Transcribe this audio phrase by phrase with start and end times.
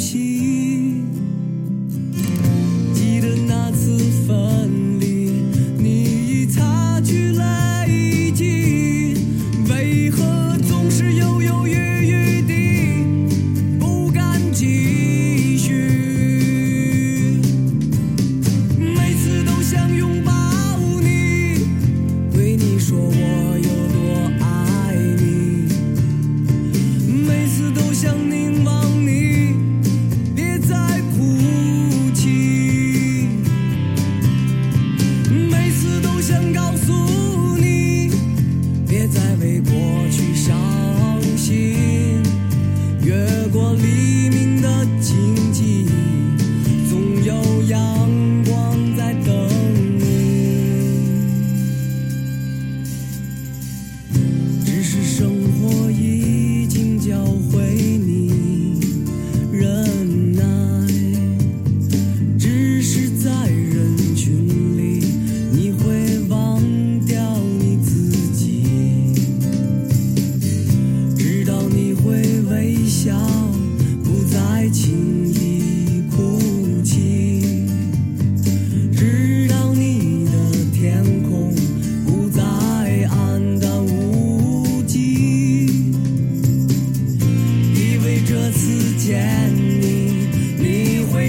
[0.00, 0.59] 息。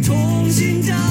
[0.00, 1.07] 重新找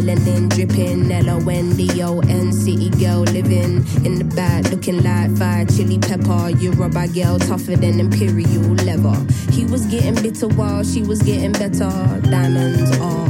[0.00, 0.14] by
[2.90, 6.50] girl living in the back, looking like fire chili pepper.
[6.58, 9.16] You're a girl tougher than imperial leather.
[9.52, 11.90] He was getting bitter while she was getting better.
[12.30, 13.29] Diamonds are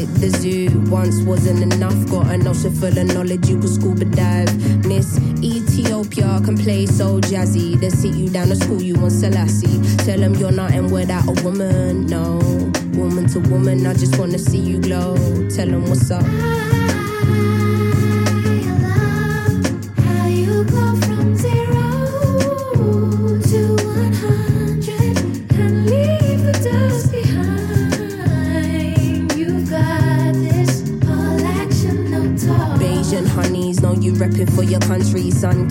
[0.00, 0.80] Hit the zoo.
[0.90, 4.48] Once wasn't enough, got an ocean full of knowledge, you could scuba dive.
[4.86, 7.78] Miss Ethiopia can play so jazzy.
[7.78, 9.78] They sit you down to school, you want Selassie.
[10.06, 12.38] Tell them you're not nothing without a woman, no.
[12.94, 15.16] Woman to woman, I just wanna see you glow.
[15.50, 16.89] Tell them what's up.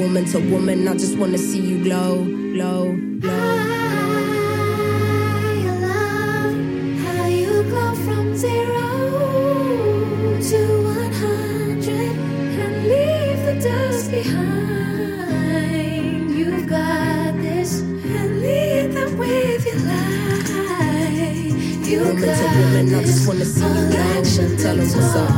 [0.00, 3.58] Woman to woman, I just wanna see you glow, glow, glow.
[7.04, 8.88] How you go from zero
[10.40, 12.14] to one hundred
[12.62, 15.50] and leave the dust behind.
[16.30, 21.52] You've got this and lead them with your light.
[21.84, 24.62] You Woman to got woman, I this just wanna see you election glow.
[24.62, 25.30] Tell 'em what's up.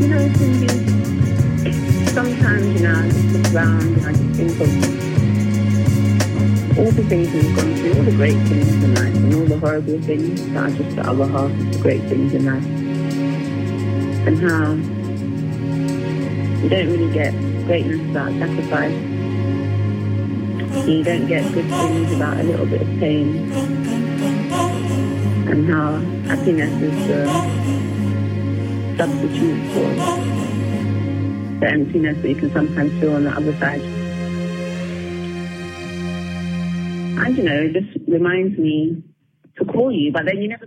[0.00, 0.68] You know, Cindy,
[2.44, 4.68] sometimes, you know, I just look around and I just think of
[6.78, 9.58] all the things we've gone through, all the great things in life, and all the
[9.58, 12.64] horrible things that are just the other half of the great things in life.
[14.26, 14.72] And how
[16.62, 17.32] you don't really get
[17.64, 18.92] greatness without sacrifice.
[20.86, 23.52] You don't get good things without a little bit of pain.
[25.48, 25.96] And how
[26.28, 27.26] happiness is the
[28.98, 30.53] substitute for
[31.64, 33.80] the emptiness that you can sometimes feel on the other side.
[37.26, 39.02] And you know, it just reminds me
[39.56, 40.66] to call you, but then you never.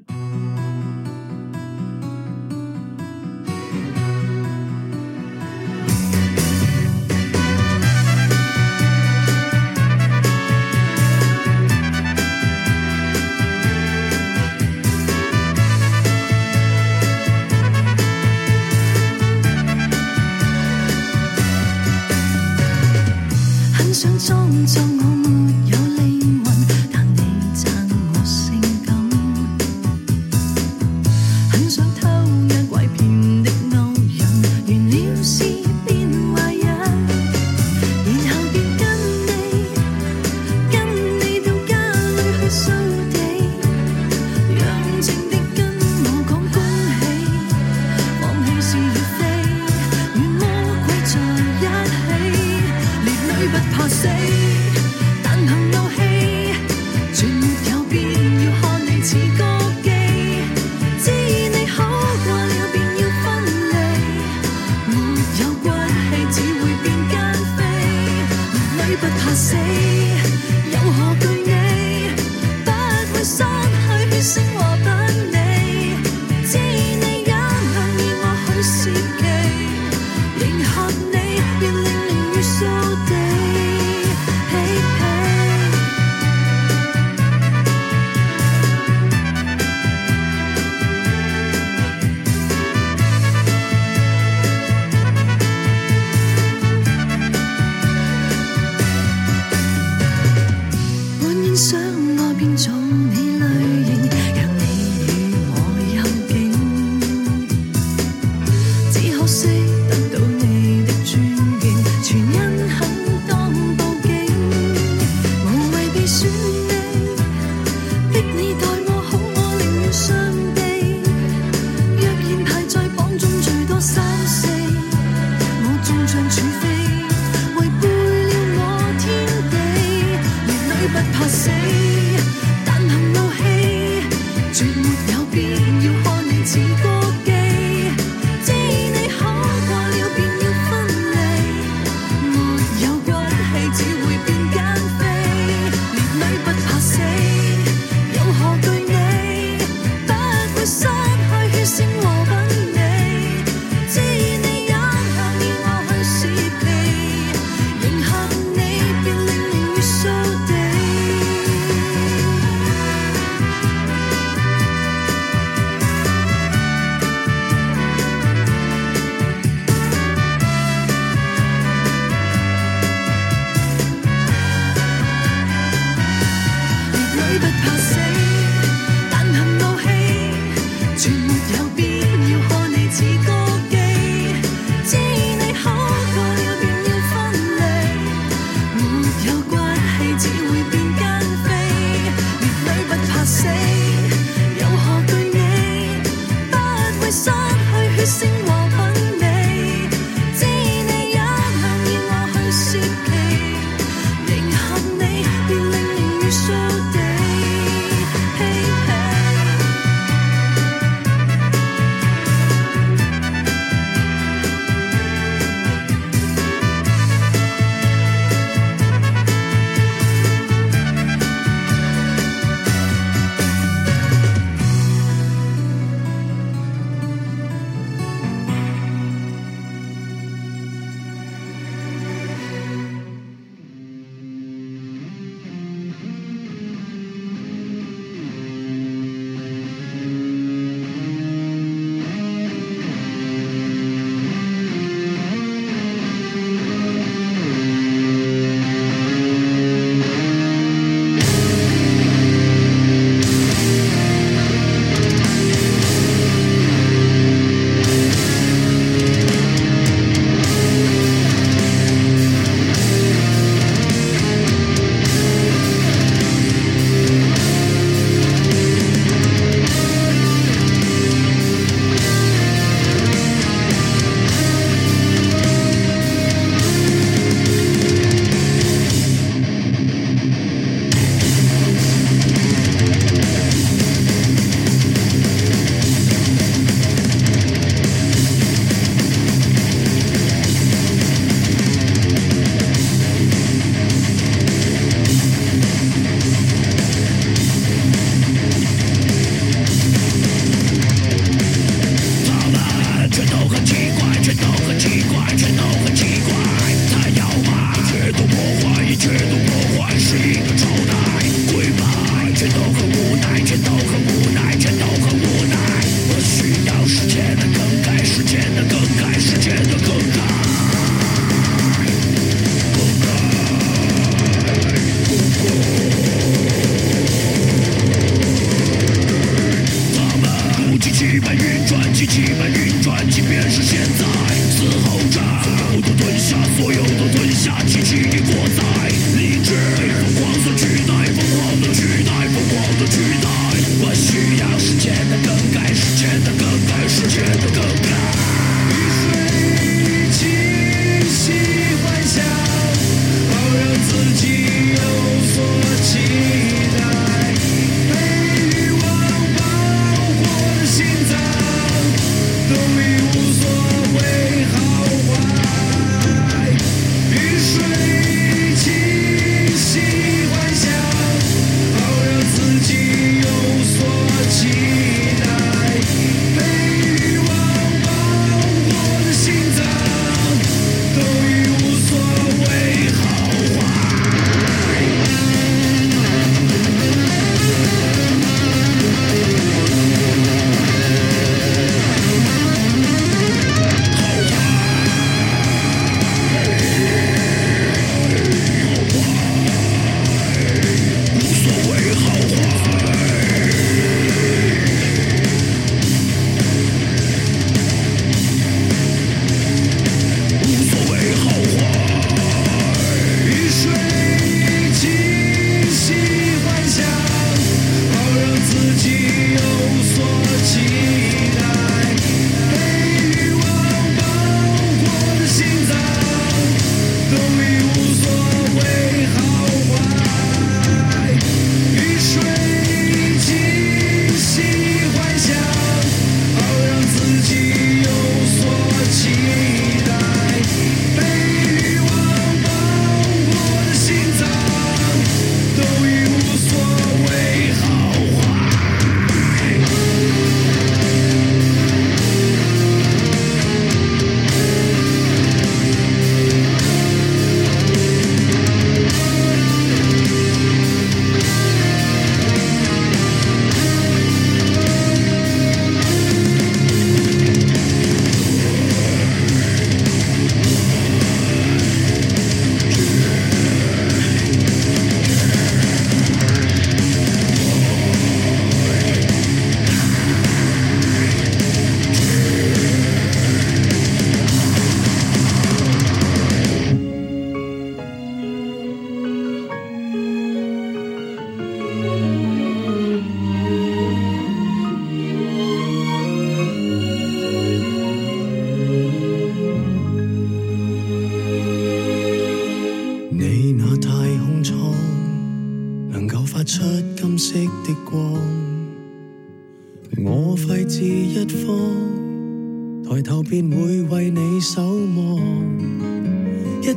[24.08, 25.67] 想装作我没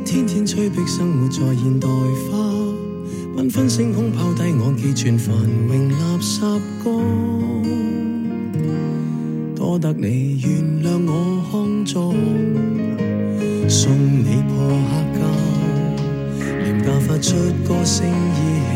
[0.04, 2.36] 天天催逼生活在現代化，
[3.36, 5.34] 缤纷星空拋低我寄存繁
[5.68, 6.40] 榮垃圾
[6.82, 6.92] 缸。
[9.54, 11.12] 多得你原諒我
[11.52, 12.14] 肮脏，
[13.68, 14.52] 送你破
[14.90, 15.20] 黑膠，
[16.58, 17.36] 廉價發出
[17.66, 18.38] 歌聲意
[18.72, 18.74] 氣，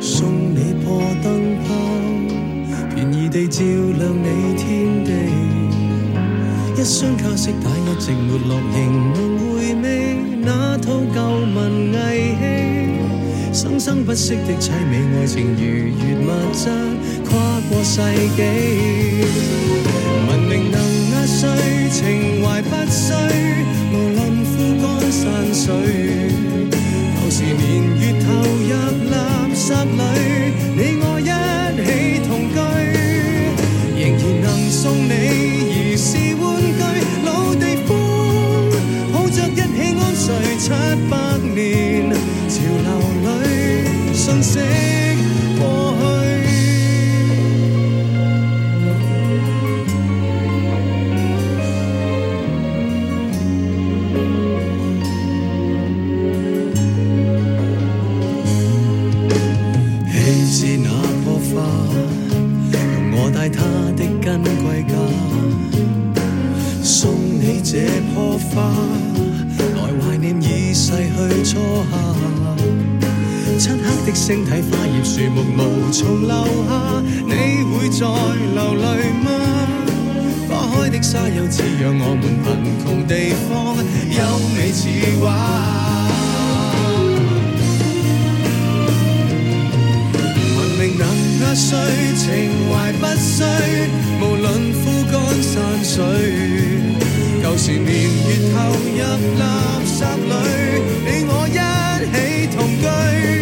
[0.00, 0.14] 送
[0.54, 1.24] 你破燈
[1.64, 1.68] 泡，
[2.94, 4.64] 便宜地照亮你天
[5.04, 5.10] 地。
[6.78, 9.16] 一箱卡式带一直没落，仍能
[9.54, 9.84] 回味
[10.42, 11.18] 那套旧
[11.54, 11.94] 文艺
[12.38, 12.42] 戏。
[13.50, 16.68] 生生不息的凄美爱情，如月物質
[17.24, 17.32] 跨
[17.70, 18.02] 过世
[18.36, 18.42] 纪。
[20.28, 20.76] 文明能
[21.12, 21.48] 压碎，
[21.90, 23.16] 情怀不衰，
[23.90, 26.05] 无论枯干山水。
[71.16, 71.52] 去初
[71.90, 71.92] 夏。
[73.58, 76.34] 漆黑的星体花叶树木无从留
[76.68, 76.70] 下。
[77.26, 77.32] 你
[77.64, 78.00] 会在
[78.54, 78.84] 流泪
[79.24, 79.26] 吗？
[80.48, 82.46] 花开的沙丘似让我们贫
[82.84, 83.12] 穷地
[83.48, 83.50] 方。
[84.10, 84.18] 优
[84.54, 84.80] 美似
[85.20, 85.24] 画。
[90.56, 91.02] 文明能
[91.40, 91.68] 压碎
[92.14, 92.24] 情
[92.70, 93.34] 怀不衰
[94.20, 95.52] 无论枯干山
[95.82, 96.95] 水。
[97.56, 99.00] 时年月投入
[99.40, 99.42] 垃
[99.86, 100.32] 圾里，
[101.06, 101.58] 你我一
[102.12, 102.14] 起
[102.54, 103.35] 同居。